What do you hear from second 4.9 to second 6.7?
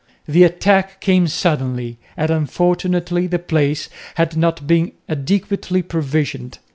adequately provisioned.